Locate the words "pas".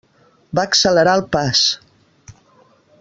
1.37-1.63